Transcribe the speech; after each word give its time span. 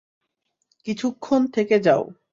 কিছুক্ষণ 0.85 1.41
থেকে 1.55 1.75
যাও। 1.79 2.03